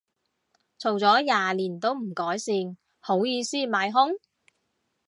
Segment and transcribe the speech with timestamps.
[0.79, 2.55] 嘈咗廿年都唔改善，
[3.01, 4.17] 好意思買兇